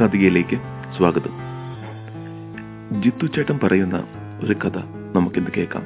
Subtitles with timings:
[0.00, 0.56] കഥയിലേക്ക്
[0.96, 1.30] സ്വാഗതം.
[3.02, 4.04] ജിത്തു ചേട്ടൻ പറയുന്ന
[4.42, 4.78] ഒരു കഥ
[5.14, 5.82] നമുക്കിന്ന് കേൾക്കാം.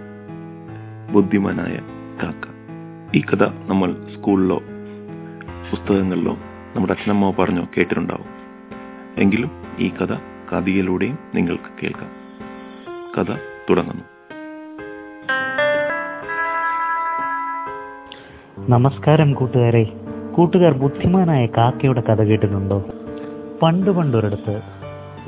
[1.13, 1.79] ബുദ്ധിമാനായ
[2.23, 2.49] കാക്ക.
[3.17, 4.59] ഈ കഥ നമ്മൾ സ്കൂളിലോ
[5.71, 6.37] പുസ്തകങ്ങളിലോ
[6.77, 8.27] നമ്മുടെ അച്ഛനമ്മ പറഞ്ഞോ കേട്ടിട്ടുണ്ടാവും.
[9.17, 10.13] എങ്കിലും ഈ കഥ
[10.53, 12.11] കഥയിലൂടെയും നിങ്ങൾക്ക് കേൾക്കാം.
[13.19, 13.37] കഥ
[13.71, 14.05] തുടങ്ങുന്നു.
[18.71, 19.85] നമസ്കാരം കൂട്ടുകാരെ.
[20.35, 22.85] കൂട്ടുകാർ ബുദ്ധിമാനായ കാക്കയുടെ കഥ കേട്ടിട്ടുണ്ടോ?
[23.63, 24.63] പണ്ട് പണ്ടൊരിടത്ത്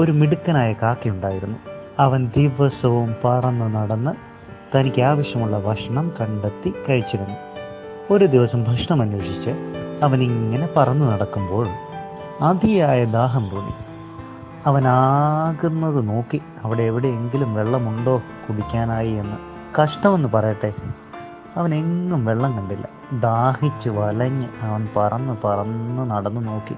[0.01, 1.59] ഒരു മിടുക്കനായ കാക്കയുണ്ടായിരുന്നു
[1.98, 4.11] അവൻ ദിവസവും പറന്ന് നടന്ന്
[4.77, 7.37] തനിക്ക് ആവശ്യമുള്ള ഭക്ഷണം കണ്ടെത്തി കഴിച്ചിരുന്നു.
[8.11, 9.51] ഒരു ദിവസം ഭക്ഷണം അന്വേഷിച്ച്
[10.03, 11.66] അവൻ ഇങ്ങനെ പറന്നു നടക്കുമ്പോൾ
[12.41, 13.73] അതിയായ ദാഹം തോന്നി.
[14.67, 19.37] അവൻ ആകുന്നത് നോക്കി അവിടെ എവിടെയെങ്കിലും വെള്ളമുണ്ടോ കുടിക്കാനായി എന്ന്.
[19.83, 20.73] കഷ്ടമെന്ന് പറയട്ടെ.
[21.56, 22.89] അവൻ എങ്ങും വെള്ളം കണ്ടില്ല.
[23.20, 26.75] ദാഹിച്ച് വലഞ്ഞ് അവൻ പറന്ന് പറന്ന് നടന്നു നോക്കി.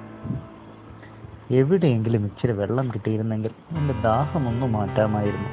[1.51, 5.49] എവിടെയെങ്കിലും ഇച്ചിരി വെള്ളം കിട്ടിയിരുന്നെങ്കിൽ എന്റെ ദാഹം ഒന്ന് മാറ്റാമായിരുന്നു.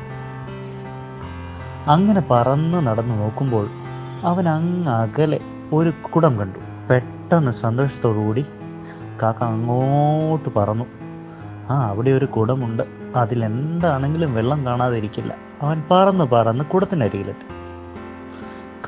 [1.92, 3.68] അങ്ങനെ പറന്ന് നടന്നു നോക്കുമ്പോൾ
[4.24, 5.40] അവൻ അങ്ങ് അകലെ
[5.74, 6.60] ഒരു കുടം കണ്ടു.
[6.90, 8.46] പെട്ടെന്ന് സന്തോഷത്തോടുകൂടി
[9.22, 10.86] കാക്ക അങ്ങോട്ട് പറന്നു.
[11.70, 12.84] ആ അവിടെ ഒരു കുടമുണ്ട്.
[13.16, 15.36] അതിലെന്താണെങ്കിലും വെള്ളം കാണാതിരിക്കില്ല.
[15.62, 17.60] അവൻ പറന്ന് പറന്ന് കുടത്തിനരികിലെത്തി.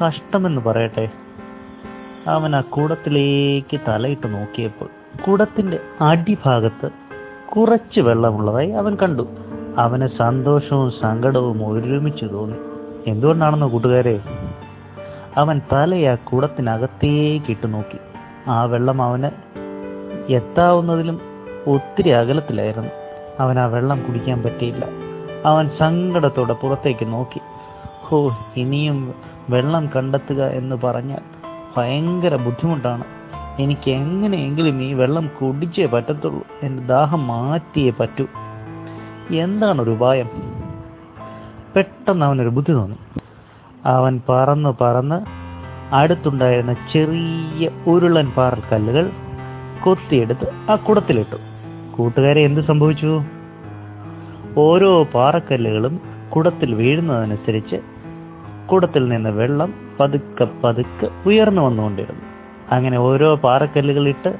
[0.03, 1.09] കഷ്ടമെന്ന് പറയട്ടെ.
[2.27, 4.89] അവൻ ആ കുടത്തിലേക്ക് തലയിട്ട് നോക്കിയപ്പോൾ
[5.21, 7.00] കുടത്തിന്റെ അടിഭാഗത്ത്
[7.57, 9.27] കുറച്ച് വെള്ളമുള്ളതായി അവൻ കണ്ടു.
[9.77, 12.57] അവന് സന്തോഷവും സങ്കടവും ഒരുമിച്ച് തോന്നി.
[13.07, 14.19] എന്തുകൊണ്ടാണെന്നോ കൂട്ടുകാരെ?
[15.37, 17.97] അവൻ തലയാ ആ കുടത്തിനകത്തേക്ക് ഇട്ട് നോക്കി.
[18.47, 19.29] ആ വെള്ളം അവന്
[20.31, 21.21] എത്താവുന്നതിലും
[21.67, 22.89] ഒത്തിരി അകലത്തിലായിരുന്നു.
[23.39, 24.85] അവൻ ആ വെള്ളം കുടിക്കാൻ പറ്റിയില്ല.
[25.45, 27.41] അവൻ സങ്കടത്തോടെ പുറത്തേക്ക് നോക്കി.
[28.01, 29.13] ഹോ ഇനിയും
[29.49, 31.19] വെള്ളം കണ്ടെത്തുക എന്ന് പറഞ്ഞാൽ
[31.77, 33.03] ഭയങ്കര ബുദ്ധിമുട്ടാണ്.
[33.59, 36.47] എനിക്ക് എങ്ങനെയെങ്കിലും ഈ വെള്ളം കുടിച്ചേ പറ്റത്തുള്ളൂ.
[36.63, 38.25] എന്റെ ദാഹം മാറ്റിയേ പറ്റൂ.
[39.31, 40.29] എന്താണ് ഒരു ഉപായം?
[41.75, 42.97] പെട്ടെന്ന് അവനൊരു ബുദ്ധി തോന്നി.
[43.85, 45.25] അവൻ പറന്ന് പറന്ന്
[45.95, 49.11] അടുത്തുണ്ടായിരുന്ന ചെറിയ ഉരുളൻ പാറക്കല്ലുകൾ
[49.83, 51.35] കൊത്തിയെടുത്ത് ആ കുടത്തിലിട്ടു.
[51.97, 53.23] കൂട്ടുകാരെ എന്ത് സംഭവിച്ചു?
[54.57, 55.99] ഓരോ പാറക്കല്ലുകളും
[56.35, 57.75] കുടത്തിൽ വീഴുന്നതനുസരിച്ച്
[58.71, 62.30] കുടത്തിൽ നിന്ന് വെള്ളം പതുക്കെ പതുക്കെ ഉയർന്നു വന്നുകൊണ്ടിരുന്നു.
[62.71, 64.37] അങ്ങനെ ഓരോ പാറക്കല്ലുകളിട്ട്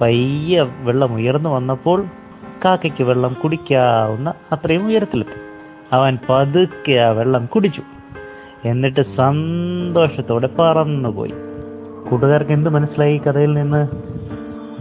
[0.00, 2.06] പയ്യെ വെള്ളം ഉയർന്നു വന്നപ്പോൾ
[2.64, 5.40] കാക്കയ്ക്ക് വെള്ളം കുടിക്കാവുന്ന അത്രയും ഉയരത്തിലെത്തി.
[5.92, 7.82] അവൻ പതുക്കെ ആ വെള്ളം കുടിച്ചു.
[8.64, 11.34] എന്നിട്ട് സന്തോഷത്തോടെ പറന്നുപോയി.
[12.10, 13.88] കൂട്ടുകാർക്ക് എന്ത് മനസ്സിലായി കഥയിൽ നിന്ന്?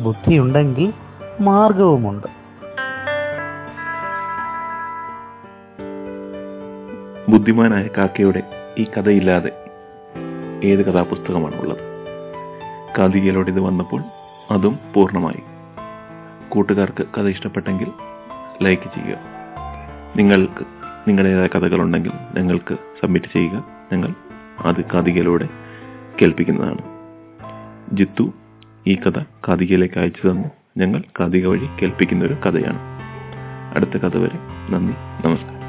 [0.01, 0.93] ബുദ്ധിയുണ്ടെങ്കിൽ
[1.41, 2.27] മാർഗവുമുണ്ട്.
[7.31, 8.43] ബുദ്ധിമാനായ കാക്കയുടെ
[8.77, 9.51] ഈ കഥയില്ലാതെ
[10.63, 11.92] ഏത് കഥാപുസ്തകമാണ് ഉള്ളത്
[12.97, 14.03] കാതികയിലൂടെ ഇത് വന്നപ്പോൾ
[14.51, 15.43] അതും പൂർണമായി.
[16.49, 17.91] കൂട്ടുകാർക്ക് കഥ ഇഷ്ടപ്പെട്ടെങ്കിൽ
[18.61, 19.17] ലൈക്ക് ചെയ്യുക.
[20.15, 20.65] നിങ്ങൾക്ക്
[21.07, 23.63] നിങ്ങളുടേതായ കഥകളുണ്ടെങ്കിൽ ഞങ്ങൾക്ക് സബ്മിറ്റ് ചെയ്യുക.
[23.93, 24.13] ഞങ്ങൾ
[24.59, 25.49] അത് കാതികയിലൂടെ
[26.21, 26.77] കേൾപ്പിക്കുന്നതാണ്.
[27.93, 28.33] ജിത്തു
[28.87, 30.47] ഈ കഥ കാതികയിലേക്ക് അയച്ചു തന്നു.
[30.77, 32.79] ഞങ്ങൾ കാതിക വഴി കേൾപ്പിക്കുന്ന ഒരു കഥയാണ്.
[33.75, 34.37] അടുത്ത കഥ വരെ.
[34.69, 34.93] നന്ദി.
[35.27, 35.62] നമസ്കാരം.